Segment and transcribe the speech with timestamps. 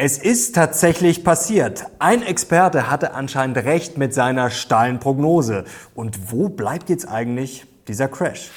[0.00, 1.86] Es ist tatsächlich passiert.
[1.98, 5.64] Ein Experte hatte anscheinend recht mit seiner steilen Prognose.
[5.96, 8.52] Und wo bleibt jetzt eigentlich dieser Crash?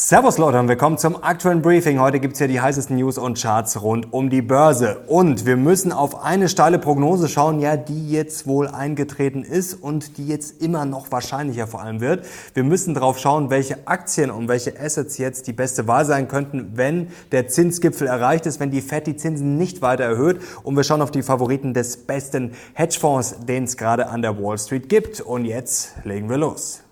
[0.00, 1.98] Servus Leute und willkommen zum aktuellen Briefing.
[1.98, 5.00] Heute gibt's hier die heißesten News und Charts rund um die Börse.
[5.08, 10.16] Und wir müssen auf eine steile Prognose schauen, ja, die jetzt wohl eingetreten ist und
[10.16, 12.24] die jetzt immer noch wahrscheinlicher vor allem wird.
[12.54, 16.74] Wir müssen drauf schauen, welche Aktien und welche Assets jetzt die beste Wahl sein könnten,
[16.74, 20.40] wenn der Zinsgipfel erreicht ist, wenn die Fed die Zinsen nicht weiter erhöht.
[20.62, 24.58] Und wir schauen auf die Favoriten des besten Hedgefonds, den es gerade an der Wall
[24.58, 25.20] Street gibt.
[25.20, 26.84] Und jetzt legen wir los.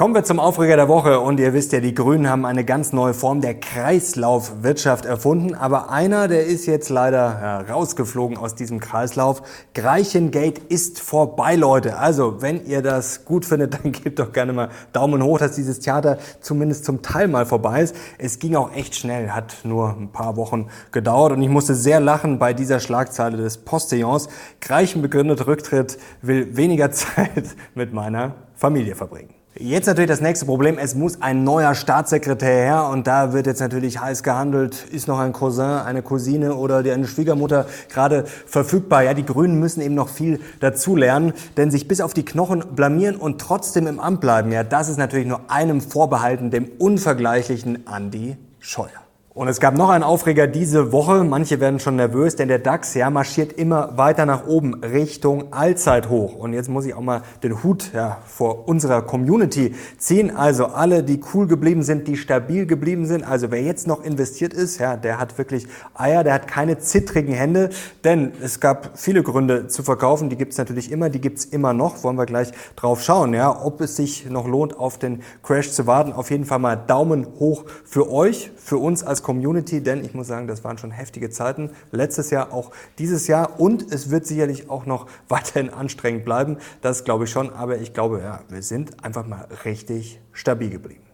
[0.00, 2.94] Kommen wir zum Aufreger der Woche und ihr wisst ja, die Grünen haben eine ganz
[2.94, 9.42] neue Form der Kreislaufwirtschaft erfunden, aber einer, der ist jetzt leider rausgeflogen aus diesem Kreislauf.
[9.74, 11.98] Greichengate ist vorbei, Leute.
[11.98, 15.80] Also, wenn ihr das gut findet, dann gebt doch gerne mal Daumen hoch, dass dieses
[15.80, 17.94] Theater zumindest zum Teil mal vorbei ist.
[18.16, 22.00] Es ging auch echt schnell, hat nur ein paar Wochen gedauert und ich musste sehr
[22.00, 24.30] lachen bei dieser Schlagzeile des Postillons.
[24.62, 29.39] Greichen begründet Rücktritt, will weniger Zeit mit meiner Familie verbringen.
[29.58, 30.78] Jetzt natürlich das nächste Problem.
[30.78, 34.86] Es muss ein neuer Staatssekretär her und da wird jetzt natürlich heiß gehandelt.
[34.92, 39.02] Ist noch ein Cousin, eine Cousine oder eine Schwiegermutter gerade verfügbar?
[39.02, 43.16] Ja, die Grünen müssen eben noch viel dazulernen, denn sich bis auf die Knochen blamieren
[43.16, 48.36] und trotzdem im Amt bleiben, ja, das ist natürlich nur einem vorbehalten, dem unvergleichlichen Andi
[48.60, 49.09] Scheuer.
[49.32, 51.22] Und es gab noch einen Aufreger diese Woche.
[51.22, 56.34] Manche werden schon nervös, denn der DAX ja, marschiert immer weiter nach oben Richtung Allzeithoch.
[56.34, 60.36] Und jetzt muss ich auch mal den Hut ja, vor unserer Community ziehen.
[60.36, 63.22] Also alle, die cool geblieben sind, die stabil geblieben sind.
[63.22, 67.32] Also wer jetzt noch investiert ist, ja, der hat wirklich Eier, der hat keine zittrigen
[67.32, 67.70] Hände.
[68.02, 70.28] Denn es gab viele Gründe zu verkaufen.
[70.28, 72.02] Die gibt es natürlich immer, die gibt es immer noch.
[72.02, 75.86] Wollen wir gleich drauf schauen, ja, ob es sich noch lohnt, auf den Crash zu
[75.86, 76.12] warten.
[76.12, 80.28] Auf jeden Fall mal Daumen hoch für euch, für uns als Community, denn ich muss
[80.28, 81.70] sagen, das waren schon heftige Zeiten.
[81.90, 86.58] Letztes Jahr, auch dieses Jahr und es wird sicherlich auch noch weiterhin anstrengend bleiben.
[86.82, 91.09] Das glaube ich schon, aber ich glaube, ja, wir sind einfach mal richtig stabil geblieben.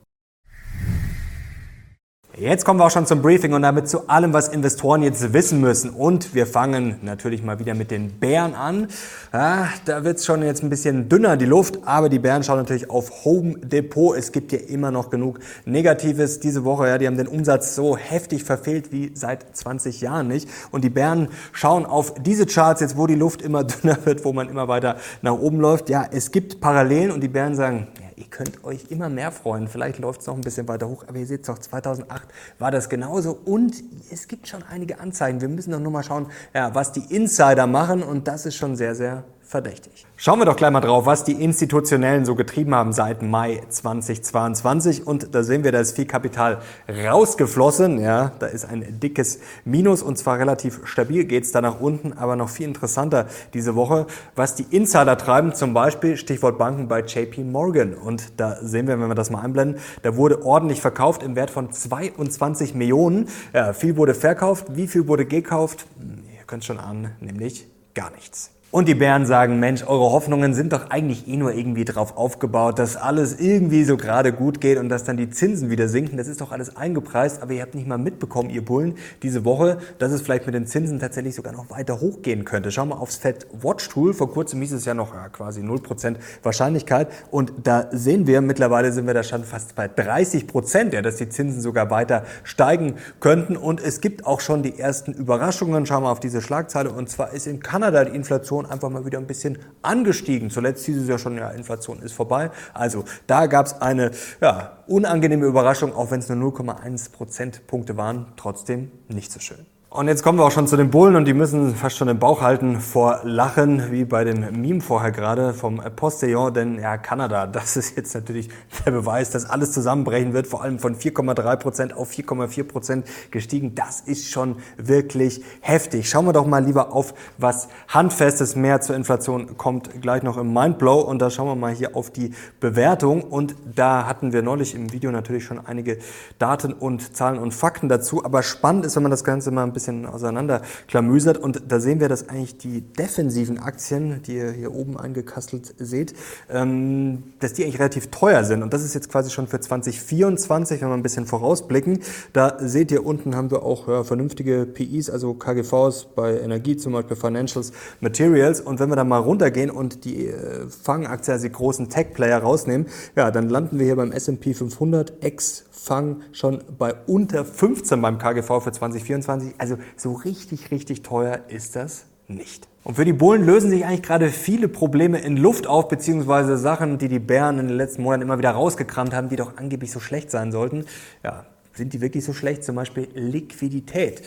[2.38, 5.58] Jetzt kommen wir auch schon zum Briefing und damit zu allem, was Investoren jetzt wissen
[5.58, 5.88] müssen.
[5.88, 8.88] Und wir fangen natürlich mal wieder mit den Bären an.
[9.32, 12.58] Ja, da wird es schon jetzt ein bisschen dünner, die Luft, aber die Bären schauen
[12.58, 14.14] natürlich auf Home Depot.
[14.14, 16.88] Es gibt ja immer noch genug Negatives diese Woche.
[16.88, 20.46] Ja, die haben den Umsatz so heftig verfehlt wie seit 20 Jahren nicht.
[20.70, 24.34] Und die Bären schauen auf diese Charts jetzt, wo die Luft immer dünner wird, wo
[24.34, 25.88] man immer weiter nach oben läuft.
[25.88, 27.86] Ja, es gibt Parallelen und die Bären sagen,
[28.16, 29.68] Ihr könnt euch immer mehr freuen.
[29.68, 32.26] Vielleicht läuft es noch ein bisschen weiter hoch, aber ihr seht doch, 2008
[32.58, 33.38] war das genauso.
[33.44, 35.42] Und es gibt schon einige Anzeigen.
[35.42, 38.02] Wir müssen doch nur mal schauen, ja, was die Insider machen.
[38.02, 40.06] Und das ist schon sehr, sehr verdächtig.
[40.16, 45.06] Schauen wir doch gleich mal drauf, was die Institutionellen so getrieben haben seit Mai 2022.
[45.06, 46.58] Und da sehen wir, da ist viel Kapital
[46.88, 48.00] rausgeflossen.
[48.00, 52.12] Ja, da ist ein dickes Minus und zwar relativ stabil geht es da nach unten,
[52.14, 57.02] aber noch viel interessanter diese Woche, was die Insider treiben, zum Beispiel Stichwort Banken bei
[57.02, 57.94] JP Morgan.
[57.94, 61.50] Und da sehen wir, wenn wir das mal einblenden, da wurde ordentlich verkauft im Wert
[61.50, 63.28] von 22 Millionen.
[63.52, 64.66] Ja, viel wurde verkauft.
[64.70, 65.86] Wie viel wurde gekauft?
[65.98, 68.55] Hm, ihr könnt schon ahnen, nämlich gar nichts.
[68.72, 72.80] Und die Bären sagen, Mensch, eure Hoffnungen sind doch eigentlich eh nur irgendwie drauf aufgebaut,
[72.80, 76.16] dass alles irgendwie so gerade gut geht und dass dann die Zinsen wieder sinken.
[76.16, 79.78] Das ist doch alles eingepreist, aber ihr habt nicht mal mitbekommen, ihr Bullen, diese Woche,
[79.98, 82.72] dass es vielleicht mit den Zinsen tatsächlich sogar noch weiter hochgehen könnte.
[82.72, 84.12] Schauen wir aufs Fed Watch Tool.
[84.12, 87.08] Vor kurzem hieß es ja noch ja, quasi 0% Wahrscheinlichkeit.
[87.30, 91.16] Und da sehen wir, mittlerweile sind wir da schon fast bei 30 Prozent, ja, dass
[91.16, 93.56] die Zinsen sogar weiter steigen könnten.
[93.56, 95.86] Und es gibt auch schon die ersten Überraschungen.
[95.86, 96.90] Schauen wir auf diese Schlagzeile.
[96.90, 100.48] Und zwar ist in Kanada die Inflation einfach mal wieder ein bisschen angestiegen.
[100.48, 102.50] Zuletzt hieß es ja schon, ja, Inflation ist vorbei.
[102.72, 108.32] Also da gab es eine ja, unangenehme Überraschung, auch wenn es nur 0,1 Prozentpunkte waren.
[108.36, 109.66] Trotzdem nicht so schön.
[109.96, 112.18] Und jetzt kommen wir auch schon zu den Bullen und die müssen fast schon den
[112.18, 117.46] Bauch halten vor Lachen, wie bei dem Meme vorher gerade vom Postillon, denn ja, Kanada,
[117.46, 118.50] das ist jetzt natürlich
[118.84, 123.74] der Beweis, dass alles zusammenbrechen wird, vor allem von 4,3 Prozent auf 4,4 Prozent gestiegen.
[123.74, 126.10] Das ist schon wirklich heftig.
[126.10, 128.54] Schauen wir doch mal lieber auf was Handfestes.
[128.54, 132.10] Mehr zur Inflation kommt gleich noch im Mindblow und da schauen wir mal hier auf
[132.10, 135.96] die Bewertung und da hatten wir neulich im Video natürlich schon einige
[136.38, 139.72] Daten und Zahlen und Fakten dazu, aber spannend ist, wenn man das Ganze mal ein
[139.72, 141.38] bisschen bisschen auseinanderklamüsert.
[141.38, 146.14] Und da sehen wir, dass eigentlich die defensiven Aktien, die ihr hier oben eingekastelt seht,
[146.50, 148.62] ähm, dass die eigentlich relativ teuer sind.
[148.62, 152.00] Und das ist jetzt quasi schon für 2024, wenn wir ein bisschen vorausblicken.
[152.32, 156.92] Da seht ihr unten haben wir auch ja, vernünftige PIs, also KGVs bei Energie zum
[156.92, 158.60] Beispiel, Financials, Materials.
[158.60, 162.88] Und wenn wir dann mal runtergehen und die äh, Fangaktien, also die großen Tech-Player rausnehmen,
[163.14, 168.18] ja, dann landen wir hier beim S&P 500 ex Fang schon bei unter 15 beim
[168.18, 169.54] KGV für 2024.
[169.58, 169.65] Also
[169.96, 172.68] so richtig, richtig teuer ist das nicht.
[172.84, 176.98] Und für die Bullen lösen sich eigentlich gerade viele Probleme in Luft auf, beziehungsweise Sachen,
[176.98, 179.98] die die Bären in den letzten Monaten immer wieder rausgekramt haben, die doch angeblich so
[179.98, 180.84] schlecht sein sollten.
[181.24, 181.46] Ja,
[181.76, 182.64] sind die wirklich so schlecht?
[182.64, 184.22] Zum Beispiel Liquidität.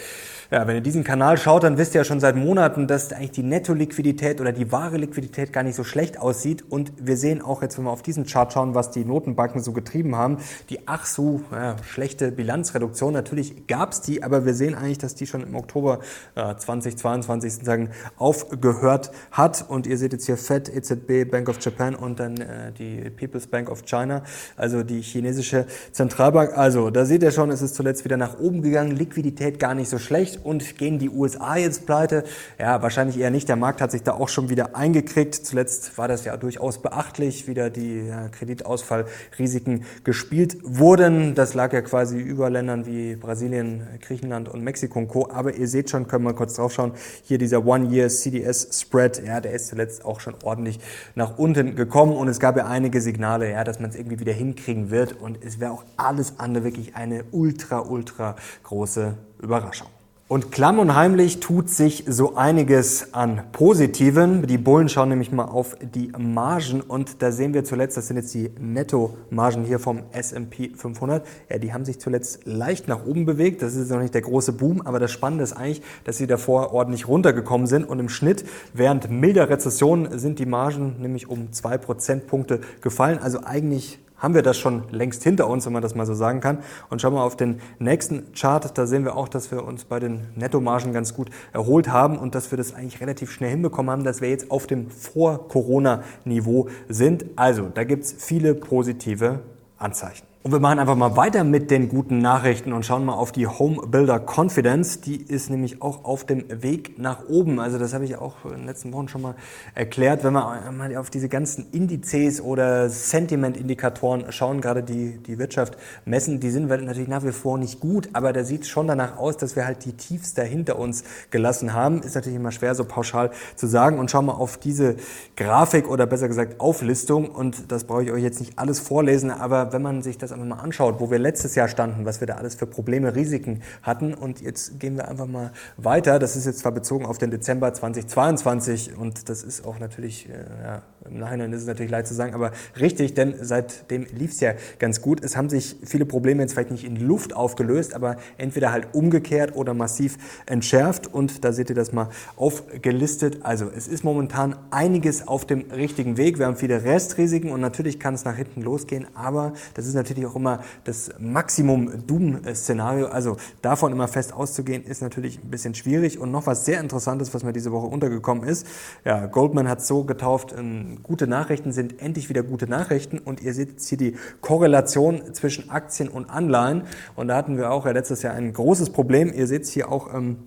[0.51, 3.31] Ja, wenn ihr diesen Kanal schaut, dann wisst ihr ja schon seit Monaten, dass eigentlich
[3.31, 6.63] die Netto-Liquidität oder die wahre Liquidität gar nicht so schlecht aussieht.
[6.67, 9.73] Und wir sehen auch jetzt, wenn wir auf diesen Chart schauen, was die Notenbanken so
[9.73, 10.37] getrieben haben,
[10.71, 13.13] die ach so ja, schlechte Bilanzreduktion.
[13.13, 15.99] Natürlich gab es die, aber wir sehen eigentlich, dass die schon im Oktober
[16.33, 19.65] äh, 2022 sozusagen aufgehört hat.
[19.69, 23.45] Und ihr seht jetzt hier Fed, EZB, Bank of Japan und dann äh, die People's
[23.45, 24.23] Bank of China,
[24.57, 26.57] also die chinesische Zentralbank.
[26.57, 28.91] Also da seht ihr schon, es ist zuletzt wieder nach oben gegangen.
[28.91, 32.23] Liquidität gar nicht so schlecht und gehen die USA jetzt pleite?
[32.59, 33.47] Ja, wahrscheinlich eher nicht.
[33.47, 35.35] Der Markt hat sich da auch schon wieder eingekriegt.
[35.35, 41.35] Zuletzt war das ja durchaus beachtlich, wie da die ja, Kreditausfallrisiken gespielt wurden.
[41.35, 45.29] Das lag ja quasi über Ländern wie Brasilien, Griechenland und Mexiko und Co.
[45.31, 46.91] Aber ihr seht schon, können wir kurz drauf schauen,
[47.23, 50.79] hier dieser One-Year CDS Spread, ja, der ist zuletzt auch schon ordentlich
[51.15, 54.33] nach unten gekommen und es gab ja einige Signale, ja, dass man es irgendwie wieder
[54.33, 59.87] hinkriegen wird und es wäre auch alles andere wirklich eine ultra, ultra große Überraschung.
[60.29, 64.45] Und klamm und heimlich tut sich so einiges an Positiven.
[64.45, 68.17] Die Bullen schauen nämlich mal auf die Margen und da sehen wir zuletzt, das sind
[68.17, 71.25] jetzt die Netto-Margen hier vom S&P 500.
[71.49, 73.63] Ja, die haben sich zuletzt leicht nach oben bewegt.
[73.63, 76.73] Das ist noch nicht der große Boom, aber das Spannende ist eigentlich, dass sie davor
[76.73, 81.79] ordentlich runtergekommen sind und im Schnitt während milder Rezession sind die Margen nämlich um zwei
[81.79, 83.17] Prozentpunkte gefallen.
[83.17, 86.39] Also eigentlich haben wir das schon längst hinter uns, wenn man das mal so sagen
[86.41, 86.59] kann.
[86.89, 89.99] Und schauen wir auf den nächsten Chart, da sehen wir auch, dass wir uns bei
[89.99, 94.03] den Nettomargen ganz gut erholt haben und dass wir das eigentlich relativ schnell hinbekommen haben,
[94.03, 97.25] dass wir jetzt auf dem Vor-Corona-Niveau sind.
[97.35, 99.39] Also, da gibt's viele positive
[99.77, 100.28] Anzeichen.
[100.41, 103.45] Und wir machen einfach mal weiter mit den guten Nachrichten und schauen mal auf die
[103.45, 105.01] Home Builder Confidence.
[105.01, 107.59] Die ist nämlich auch auf dem Weg nach oben.
[107.59, 109.35] Also das habe ich auch in den letzten Wochen schon mal
[109.75, 110.23] erklärt.
[110.23, 116.39] Wenn wir mal auf diese ganzen Indizes oder Sentiment-Indikatoren schauen, gerade die, die Wirtschaft messen,
[116.39, 119.35] die sind natürlich nach wie vor nicht gut, aber da sieht es schon danach aus,
[119.35, 122.01] dass wir halt die Tiefs da hinter uns gelassen haben.
[122.01, 123.99] Ist natürlich immer schwer so pauschal zu sagen.
[123.99, 124.95] Und schauen wir auf diese
[125.35, 127.29] Grafik oder besser gesagt Auflistung.
[127.29, 130.37] Und das brauche ich euch jetzt nicht alles vorlesen, aber wenn man sich das das
[130.37, 133.61] einfach mal anschaut, wo wir letztes Jahr standen, was wir da alles für Probleme, Risiken
[133.83, 134.13] hatten.
[134.13, 136.19] Und jetzt gehen wir einfach mal weiter.
[136.19, 140.33] Das ist jetzt zwar bezogen auf den Dezember 2022 und das ist auch natürlich, äh,
[140.63, 144.39] ja, im Nachhinein ist es natürlich leid zu sagen, aber richtig, denn seitdem lief es
[144.39, 145.23] ja ganz gut.
[145.23, 149.55] Es haben sich viele Probleme jetzt vielleicht nicht in Luft aufgelöst, aber entweder halt umgekehrt
[149.55, 151.07] oder massiv entschärft.
[151.07, 153.39] Und da seht ihr das mal aufgelistet.
[153.43, 156.37] Also es ist momentan einiges auf dem richtigen Weg.
[156.37, 160.25] Wir haben viele Restrisiken und natürlich kann es nach hinten losgehen, aber das ist natürlich
[160.25, 163.07] auch immer das Maximum-Doom-Szenario.
[163.07, 166.19] Also davon immer fest auszugehen, ist natürlich ein bisschen schwierig.
[166.19, 168.67] Und noch was sehr Interessantes, was mir diese Woche untergekommen ist.
[169.05, 173.19] Ja, Goldman hat so getauft, ähm, gute Nachrichten sind endlich wieder gute Nachrichten.
[173.19, 176.83] Und ihr seht jetzt hier die Korrelation zwischen Aktien und Anleihen.
[177.15, 179.31] Und da hatten wir auch ja letztes Jahr ein großes Problem.
[179.33, 180.37] Ihr seht hier auch, ähm,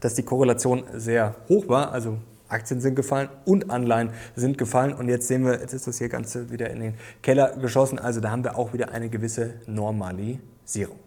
[0.00, 2.18] dass die Korrelation sehr hoch war, also
[2.48, 4.92] Aktien sind gefallen und Anleihen sind gefallen.
[4.92, 7.98] Und jetzt sehen wir, jetzt ist das hier Ganze wieder in den Keller geschossen.
[7.98, 10.98] Also da haben wir auch wieder eine gewisse Normalisierung.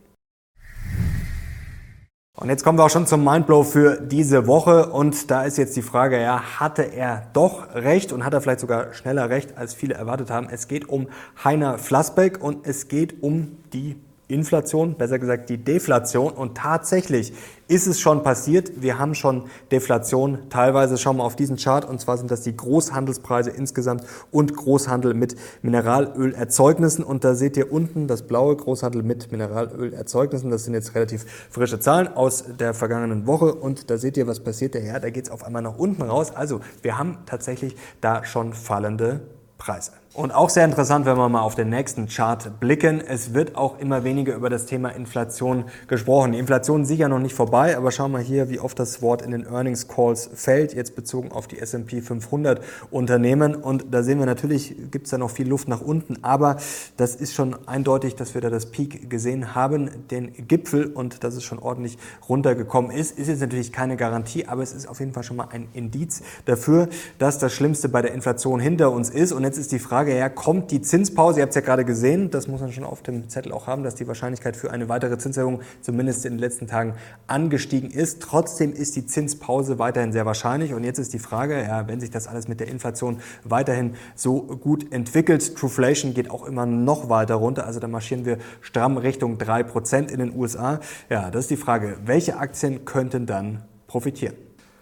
[2.38, 4.90] Und jetzt kommen wir auch schon zum Mindblow für diese Woche.
[4.90, 8.60] Und da ist jetzt die Frage, ja, hatte er doch recht und hat er vielleicht
[8.60, 10.50] sogar schneller recht, als viele erwartet haben?
[10.52, 11.08] Es geht um
[11.46, 13.96] Heiner Flassbeck und es geht um die
[14.28, 16.32] Inflation, besser gesagt die Deflation.
[16.34, 17.34] Und tatsächlich
[17.68, 18.82] ist es schon passiert.
[18.82, 20.40] Wir haben schon Deflation.
[20.50, 21.86] Teilweise schauen wir auf diesen Chart.
[21.86, 27.04] Und zwar sind das die Großhandelspreise insgesamt und Großhandel mit Mineralölerzeugnissen.
[27.04, 30.50] Und da seht ihr unten das blaue Großhandel mit Mineralölerzeugnissen.
[30.50, 33.54] Das sind jetzt relativ frische Zahlen aus der vergangenen Woche.
[33.54, 34.74] Und da seht ihr, was passiert.
[34.76, 36.36] Ja, da geht es auf einmal nach unten raus.
[36.36, 39.22] Also wir haben tatsächlich da schon fallende
[39.60, 39.92] Preise.
[40.16, 43.02] Und auch sehr interessant, wenn wir mal auf den nächsten Chart blicken.
[43.02, 46.32] Es wird auch immer weniger über das Thema Inflation gesprochen.
[46.32, 49.22] Die Inflation ist sicher noch nicht vorbei, aber schauen wir hier, wie oft das Wort
[49.22, 53.56] in den Earnings Calls fällt, jetzt bezogen auf die S&P 500 Unternehmen.
[53.56, 56.56] Und da sehen wir natürlich, gibt es da noch viel Luft nach unten, aber
[56.96, 61.36] das ist schon eindeutig, dass wir da das Peak gesehen haben, den Gipfel und dass
[61.36, 61.98] es schon ordentlich
[62.30, 63.20] runtergekommen ist.
[63.20, 66.22] Ist jetzt natürlich keine Garantie, aber es ist auf jeden Fall schon mal ein Indiz
[66.46, 66.88] dafür,
[67.20, 69.34] dass das Schlimmste bei der Inflation hinter uns ist.
[69.34, 71.40] Und jetzt ist die Frage, Frage her, kommt die Zinspause?
[71.40, 73.82] Ihr habt es ja gerade gesehen, das muss man schon auf dem Zettel auch haben,
[73.82, 76.94] dass die Wahrscheinlichkeit für eine weitere Zinserhöhung zumindest in den letzten Tagen
[77.26, 78.22] angestiegen ist.
[78.22, 80.76] Trotzdem ist die Zinspause weiterhin sehr wahrscheinlich.
[80.76, 84.42] Und jetzt ist die Frage, ja, wenn sich das alles mit der Inflation weiterhin so
[84.42, 89.40] gut entwickelt, Truflation geht auch immer noch weiter runter, also da marschieren wir stramm Richtung
[89.40, 90.82] drei Prozent in den USA.
[91.10, 94.36] Ja, das ist die Frage, welche Aktien könnten dann profitieren?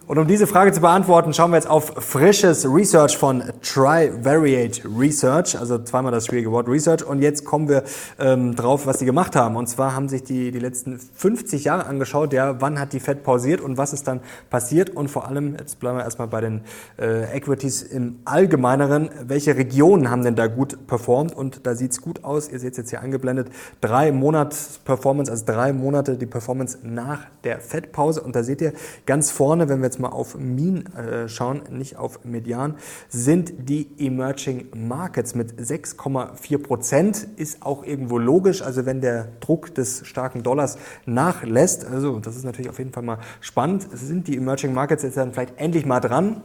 [0.06, 5.58] Und um diese Frage zu beantworten, schauen wir jetzt auf frisches Research von Trivariate Research,
[5.58, 7.06] also zweimal das schwierige Wort Research.
[7.06, 7.84] Und jetzt kommen wir
[8.20, 9.56] ähm, drauf, was die gemacht haben.
[9.56, 13.24] Und zwar haben sich die die letzten 50 Jahre angeschaut, ja, wann hat die Fed
[13.24, 14.20] pausiert und was ist dann
[14.50, 14.90] passiert.
[14.90, 16.64] Und vor allem, jetzt bleiben wir erstmal bei den
[17.00, 21.34] äh, Equities im Allgemeineren, welche Regionen haben denn da gut performt?
[21.34, 22.50] Und da sieht's gut aus.
[22.50, 23.48] Ihr seht es jetzt hier angeblendet.
[23.80, 28.22] Drei Monats Performance, also drei Monate die Performance nach der Fed-Pause.
[28.22, 28.74] Und da seht ihr
[29.06, 32.76] ganz vorne, wenn wir jetzt mal auf Mean äh, schauen, nicht auf Median,
[33.10, 37.28] sind die Emerging Markets mit 6,4 Prozent.
[37.38, 38.64] Ist auch irgendwo logisch.
[38.64, 43.04] Also wenn der Druck des starken Dollars nachlässt, also das ist natürlich auf jeden Fall
[43.04, 46.42] mal spannend, sind die Emerging Markets jetzt dann vielleicht endlich mal dran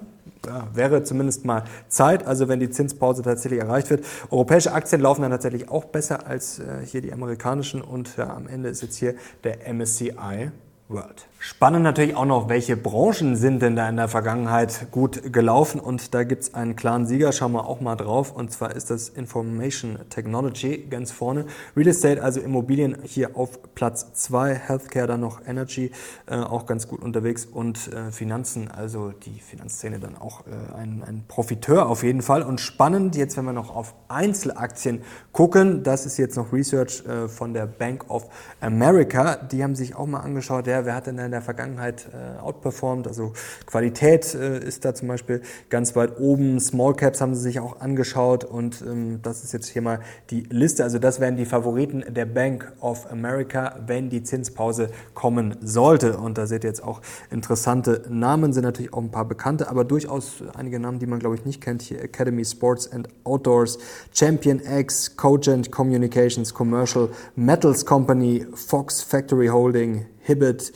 [0.47, 4.05] ja, wäre zumindest mal Zeit, also wenn die Zinspause tatsächlich erreicht wird.
[4.31, 8.47] Europäische Aktien laufen dann tatsächlich auch besser als äh, hier die amerikanischen und ja, am
[8.47, 10.53] Ende ist jetzt hier der MSCI
[10.89, 11.27] World.
[11.41, 15.79] Spannend natürlich auch noch, welche Branchen sind denn da in der Vergangenheit gut gelaufen?
[15.81, 18.33] Und da gibt's einen klaren Sieger, schauen wir auch mal drauf.
[18.33, 21.47] Und zwar ist das Information Technology ganz vorne.
[21.77, 25.93] Real Estate, also Immobilien hier auf Platz zwei, Healthcare dann noch Energy
[26.27, 27.45] äh, auch ganz gut unterwegs.
[27.45, 32.43] Und äh, Finanzen, also die Finanzszene dann auch äh, ein, ein Profiteur auf jeden Fall.
[32.43, 37.29] Und spannend jetzt, wenn wir noch auf Einzelaktien gucken, das ist jetzt noch Research äh,
[37.29, 38.27] von der Bank of
[38.61, 42.41] America, die haben sich auch mal angeschaut, ja, wer hat denn in der Vergangenheit äh,
[42.41, 43.07] outperformed.
[43.07, 43.35] Also
[43.67, 46.59] Qualität äh, ist da zum Beispiel ganz weit oben.
[46.59, 50.41] Small Caps haben sie sich auch angeschaut und ähm, das ist jetzt hier mal die
[50.49, 50.85] Liste.
[50.85, 56.17] Also das wären die Favoriten der Bank of America, wenn die Zinspause kommen sollte.
[56.17, 59.85] Und da seht ihr jetzt auch interessante Namen, sind natürlich auch ein paar bekannte, aber
[59.85, 61.83] durchaus einige Namen, die man glaube ich nicht kennt.
[61.83, 63.79] Hier Academy Sports and Outdoors,
[64.15, 70.75] Champion X, Cogent Communications, Commercial Metals Company, Fox Factory Holding, Hibbett,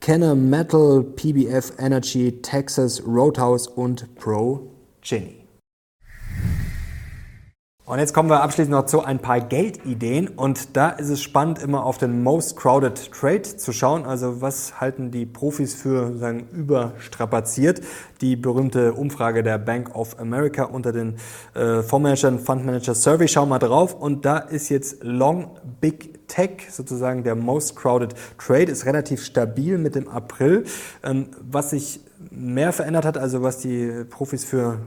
[0.00, 4.70] Kenner Metal, PBF Energy, Texas Roadhouse und Pro
[5.02, 5.44] Ginny.
[7.86, 10.28] Und jetzt kommen wir abschließend noch zu ein paar Geldideen.
[10.28, 14.06] Und da ist es spannend, immer auf den Most Crowded Trade zu schauen.
[14.06, 17.82] Also was halten die Profis für sagen, überstrapaziert?
[18.22, 21.16] Die berühmte Umfrage der Bank of America unter den
[21.52, 23.28] äh, Fondsmanagern, Fundmanager Survey.
[23.28, 23.92] Schauen wir drauf.
[23.92, 25.50] Und da ist jetzt Long
[25.82, 30.64] Big Tech, sozusagen der Most Crowded Trade, ist relativ stabil mit dem April.
[31.02, 32.00] Ähm, was sich
[32.30, 34.78] mehr verändert hat, also was die Profis für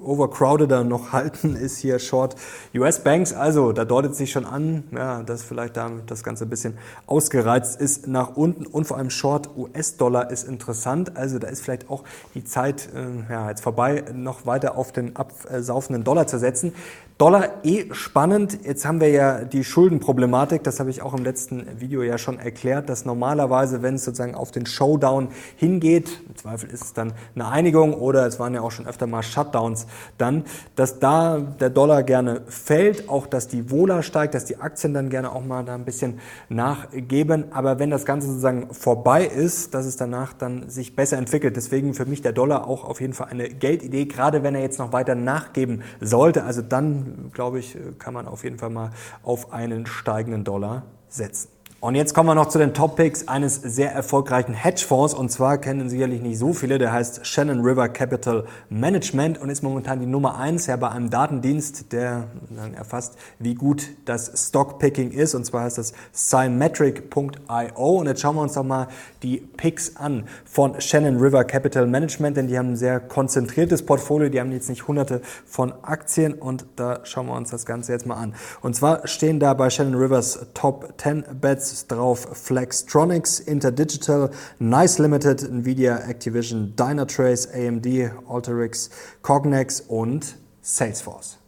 [0.00, 2.36] overcrowdeder noch halten, ist hier Short
[2.74, 3.32] US Banks.
[3.32, 7.80] Also da deutet sich schon an, ja, dass vielleicht da das Ganze ein bisschen ausgereizt
[7.80, 11.16] ist nach unten und vor allem Short US-Dollar ist interessant.
[11.16, 12.04] Also da ist vielleicht auch
[12.34, 16.72] die Zeit äh, ja, jetzt vorbei, noch weiter auf den absaufenden Dollar zu setzen.
[17.16, 18.58] Dollar eh spannend.
[18.64, 20.64] Jetzt haben wir ja die Schuldenproblematik.
[20.64, 24.34] Das habe ich auch im letzten Video ja schon erklärt, dass normalerweise, wenn es sozusagen
[24.34, 28.62] auf den Showdown hingeht, im Zweifel ist es dann eine Einigung oder es waren ja
[28.62, 29.86] auch schon öfter mal Shutdowns,
[30.18, 30.42] dann,
[30.74, 35.08] dass da der Dollar gerne fällt, auch dass die Wohler steigt, dass die Aktien dann
[35.08, 36.18] gerne auch mal da ein bisschen
[36.48, 37.52] nachgeben.
[37.52, 41.54] Aber wenn das Ganze sozusagen vorbei ist, dass es danach dann sich besser entwickelt.
[41.54, 44.80] Deswegen für mich der Dollar auch auf jeden Fall eine Geldidee, gerade wenn er jetzt
[44.80, 46.42] noch weiter nachgeben sollte.
[46.42, 48.90] Also dann glaube ich, kann man auf jeden Fall mal
[49.22, 51.53] auf einen steigenden Dollar setzen.
[51.84, 55.12] Und jetzt kommen wir noch zu den Top-Picks eines sehr erfolgreichen Hedgefonds.
[55.12, 56.78] Und zwar kennen sicherlich nicht so viele.
[56.78, 61.10] Der heißt Shannon River Capital Management und ist momentan die Nummer eins ja, bei einem
[61.10, 62.28] Datendienst, der
[62.74, 65.34] erfasst, wie gut das Stockpicking ist.
[65.34, 67.98] Und zwar heißt das Symmetric.io.
[67.98, 68.88] Und jetzt schauen wir uns doch mal
[69.22, 74.30] die Picks an von Shannon River Capital Management, denn die haben ein sehr konzentriertes Portfolio.
[74.30, 76.32] Die haben jetzt nicht hunderte von Aktien.
[76.32, 78.34] Und da schauen wir uns das Ganze jetzt mal an.
[78.62, 85.40] Und zwar stehen da bei Shannon Rivers Top 10 Bets drauf Flextronics, Interdigital, Nice Limited,
[85.42, 87.86] Nvidia, Activision, Dynatrace, AMD,
[88.28, 88.90] Alteryx,
[89.22, 91.38] Cognex und Salesforce.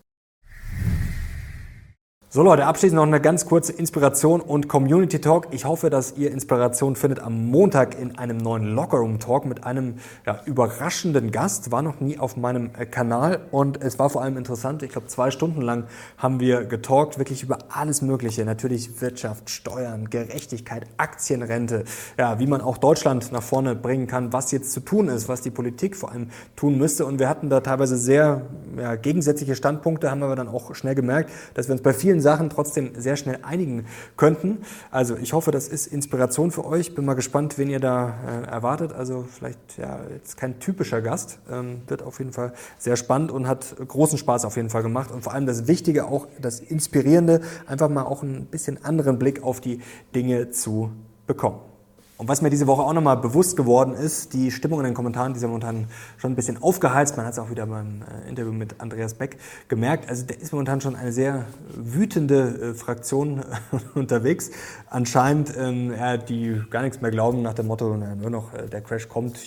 [2.28, 5.46] So Leute, abschließend noch eine ganz kurze Inspiration und Community Talk.
[5.52, 9.94] Ich hoffe, dass ihr Inspiration findet am Montag in einem neuen Lockerroom Talk mit einem
[10.26, 11.70] ja, überraschenden Gast.
[11.70, 14.82] War noch nie auf meinem äh, Kanal und es war vor allem interessant.
[14.82, 15.84] Ich glaube, zwei Stunden lang
[16.18, 18.44] haben wir getalkt, wirklich über alles Mögliche.
[18.44, 21.84] Natürlich Wirtschaft, Steuern, Gerechtigkeit, Aktienrente,
[22.18, 25.42] ja, wie man auch Deutschland nach vorne bringen kann, was jetzt zu tun ist, was
[25.42, 27.06] die Politik vor allem tun müsste.
[27.06, 28.42] Und wir hatten da teilweise sehr
[28.76, 32.50] ja, gegensätzliche Standpunkte, haben aber dann auch schnell gemerkt, dass wir uns bei vielen Sachen
[32.50, 34.58] trotzdem sehr schnell einigen könnten.
[34.90, 36.94] Also ich hoffe, das ist Inspiration für euch.
[36.94, 38.92] Bin mal gespannt, wen ihr da äh, erwartet.
[38.92, 41.38] Also vielleicht ja jetzt kein typischer Gast.
[41.50, 45.10] Ähm, wird auf jeden Fall sehr spannend und hat großen Spaß auf jeden Fall gemacht.
[45.10, 49.42] Und vor allem das Wichtige, auch das Inspirierende, einfach mal auch ein bisschen anderen Blick
[49.42, 49.80] auf die
[50.14, 50.90] Dinge zu
[51.26, 51.75] bekommen.
[52.18, 55.34] Und was mir diese Woche auch nochmal bewusst geworden ist, die Stimmung in den Kommentaren,
[55.34, 57.16] die ja momentan schon ein bisschen aufgeheizt.
[57.18, 59.36] Man hat es auch wieder beim äh, Interview mit Andreas Beck
[59.68, 60.08] gemerkt.
[60.08, 61.44] Also da ist momentan schon eine sehr
[61.74, 63.44] wütende äh, Fraktion
[63.94, 64.50] unterwegs.
[64.88, 68.66] Anscheinend, ähm, ja, die gar nichts mehr glauben nach dem Motto, na, nur noch äh,
[68.66, 69.38] der Crash kommt.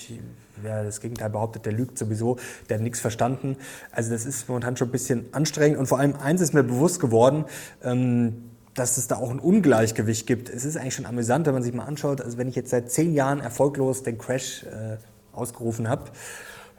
[0.61, 2.37] Wer das Gegenteil behauptet, der lügt sowieso,
[2.69, 3.55] der hat nichts verstanden.
[3.91, 5.79] Also das ist momentan schon ein bisschen anstrengend.
[5.79, 7.45] Und vor allem eins ist mir bewusst geworden,
[7.81, 10.49] ähm, dass es da auch ein Ungleichgewicht gibt.
[10.49, 12.91] Es ist eigentlich schon amüsant, wenn man sich mal anschaut, also wenn ich jetzt seit
[12.91, 14.97] zehn Jahren erfolglos den Crash äh,
[15.33, 16.11] ausgerufen habe,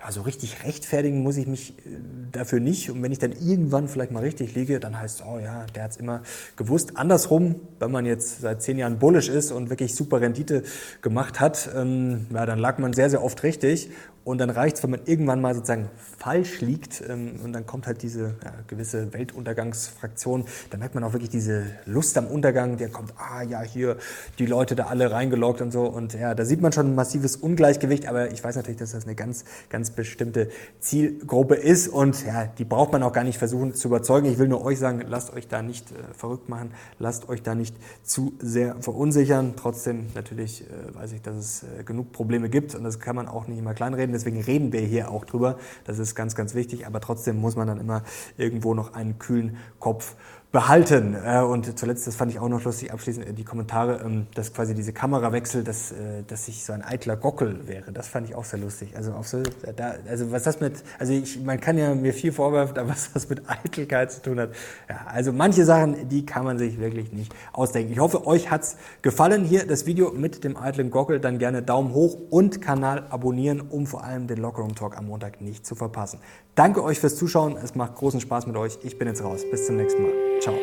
[0.03, 1.91] ja, so richtig rechtfertigen muss ich mich äh,
[2.33, 2.91] dafür nicht.
[2.91, 5.85] Und wenn ich dann irgendwann vielleicht mal richtig liege, dann heißt es, oh ja, der
[5.85, 6.23] hat es immer
[6.57, 6.97] gewusst.
[6.97, 10.63] Andersrum, wenn man jetzt seit zehn Jahren bullish ist und wirklich super Rendite
[11.03, 13.91] gemacht hat, ähm, ja, dann lag man sehr, sehr oft richtig.
[14.23, 17.87] Und dann reicht es, wenn man irgendwann mal sozusagen falsch liegt ähm, und dann kommt
[17.87, 20.45] halt diese ja, gewisse Weltuntergangsfraktion.
[20.69, 22.77] Dann merkt man auch wirklich diese Lust am Untergang.
[22.77, 23.97] Der kommt, ah ja, hier
[24.39, 25.85] die Leute da alle reingeloggt und so.
[25.85, 28.07] Und ja, da sieht man schon ein massives Ungleichgewicht.
[28.07, 30.51] Aber ich weiß natürlich, dass das eine ganz, ganz bestimmte
[30.81, 31.89] Zielgruppe ist.
[31.89, 34.27] Und ja, die braucht man auch gar nicht versuchen zu überzeugen.
[34.31, 36.73] Ich will nur euch sagen, lasst euch da nicht äh, verrückt machen.
[36.99, 39.55] Lasst euch da nicht zu sehr verunsichern.
[39.57, 42.75] Trotzdem natürlich äh, weiß ich, dass es äh, genug Probleme gibt.
[42.75, 44.13] Und das kann man auch nicht immer kleinreden reden.
[44.21, 45.59] Deswegen reden wir hier auch drüber.
[45.85, 46.87] Das ist ganz, ganz wichtig.
[46.87, 48.03] Aber trotzdem muss man dann immer
[48.37, 50.15] irgendwo noch einen kühlen Kopf
[50.53, 51.17] behalten.
[51.25, 54.53] Äh, und zuletzt, das fand ich auch noch lustig, abschließend äh, die Kommentare, ähm, dass
[54.53, 57.93] quasi diese Kamerawechsel, dass, äh, dass ich so ein eitler Gockel wäre.
[57.93, 58.97] Das fand ich auch sehr lustig.
[58.97, 59.43] Also, auf so,
[59.77, 63.13] da, also was das mit, also ich, man kann ja mir viel vorwerfen, aber was
[63.13, 64.51] das mit Eitelkeit zu tun hat.
[64.89, 67.93] Ja, also manche Sachen, die kann man sich wirklich nicht ausdenken.
[67.93, 71.21] Ich hoffe, euch hat's gefallen hier, das Video mit dem eitlen Gockel.
[71.21, 75.41] Dann gerne Daumen hoch und Kanal abonnieren, um vor allem den Lockerroom Talk am Montag
[75.41, 76.19] nicht zu verpassen.
[76.57, 77.57] Danke euch fürs Zuschauen.
[77.57, 78.79] Es macht großen Spaß mit euch.
[78.83, 79.43] Ich bin jetzt raus.
[79.51, 80.13] Bis zum nächsten Mal.
[80.41, 80.55] Ciao.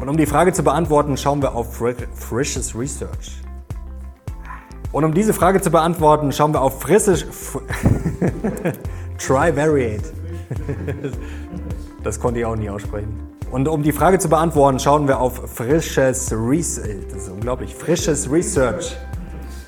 [0.00, 3.42] Und um die Frage zu beantworten, schauen wir auf Frisches Research.
[4.92, 7.22] Und um diese Frage zu beantworten, schauen wir auf frisches.
[7.22, 7.60] Fr
[9.18, 10.12] Trivariate.
[12.02, 13.28] das konnte ich auch nie aussprechen.
[13.50, 17.08] Und um die Frage zu beantworten, schauen wir auf frisches Research.
[17.10, 17.74] Das ist unglaublich.
[17.74, 18.96] Frisches Research.